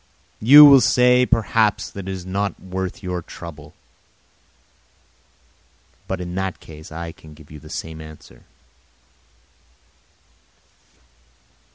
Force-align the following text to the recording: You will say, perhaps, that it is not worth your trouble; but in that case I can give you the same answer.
You 0.41 0.65
will 0.65 0.81
say, 0.81 1.27
perhaps, 1.27 1.91
that 1.91 2.07
it 2.07 2.11
is 2.11 2.25
not 2.25 2.59
worth 2.59 3.03
your 3.03 3.21
trouble; 3.21 3.75
but 6.07 6.19
in 6.19 6.33
that 6.33 6.59
case 6.59 6.91
I 6.91 7.11
can 7.11 7.35
give 7.35 7.51
you 7.51 7.59
the 7.59 7.69
same 7.69 8.01
answer. 8.01 8.41